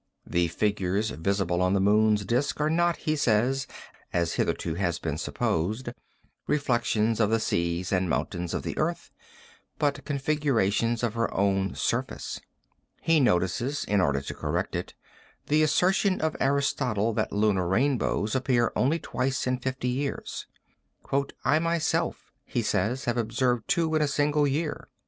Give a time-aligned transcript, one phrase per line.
[0.25, 3.67] The figures visible on the moon's disc are not, he says,
[4.11, 5.89] as hitherto has been supposed,
[6.47, 9.11] reflections of the seas and mountains of the earth,
[9.77, 12.41] but configurations of her own surface.
[12.99, 14.95] He notices, in order to correct it,
[15.45, 20.47] the assertion of Aristotle that lunar rainbows appear only twice in fifty years;
[21.45, 24.87] 'I myself,' he says have observed two in a single year.'